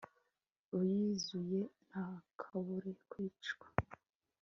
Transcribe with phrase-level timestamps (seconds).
[0.77, 3.67] uyiziruye ntakabure kwicwa